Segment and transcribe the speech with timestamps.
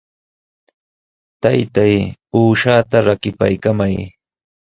[1.43, 1.93] Taytay,
[2.39, 3.95] uushaata rakipaykamay.